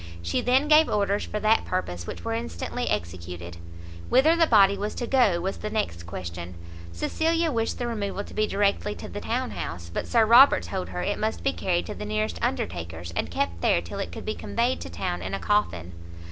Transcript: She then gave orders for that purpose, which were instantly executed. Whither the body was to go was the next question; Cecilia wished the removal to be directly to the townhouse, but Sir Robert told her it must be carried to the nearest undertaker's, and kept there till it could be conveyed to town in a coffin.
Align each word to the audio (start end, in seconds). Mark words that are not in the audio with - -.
She 0.23 0.41
then 0.41 0.67
gave 0.67 0.89
orders 0.89 1.25
for 1.25 1.39
that 1.41 1.63
purpose, 1.63 2.07
which 2.07 2.25
were 2.25 2.33
instantly 2.33 2.89
executed. 2.89 3.57
Whither 4.09 4.35
the 4.35 4.47
body 4.47 4.75
was 4.75 4.95
to 4.95 5.05
go 5.05 5.39
was 5.39 5.57
the 5.57 5.69
next 5.69 6.07
question; 6.07 6.55
Cecilia 6.91 7.51
wished 7.51 7.77
the 7.77 7.85
removal 7.85 8.23
to 8.23 8.33
be 8.33 8.47
directly 8.47 8.95
to 8.95 9.07
the 9.07 9.21
townhouse, 9.21 9.91
but 9.93 10.07
Sir 10.07 10.25
Robert 10.25 10.63
told 10.63 10.89
her 10.89 11.03
it 11.03 11.19
must 11.19 11.43
be 11.43 11.53
carried 11.53 11.85
to 11.85 11.93
the 11.93 12.03
nearest 12.05 12.39
undertaker's, 12.41 13.11
and 13.11 13.29
kept 13.29 13.61
there 13.61 13.79
till 13.79 13.99
it 13.99 14.11
could 14.11 14.25
be 14.25 14.33
conveyed 14.33 14.81
to 14.81 14.89
town 14.89 15.21
in 15.21 15.35
a 15.35 15.39
coffin. 15.39 15.91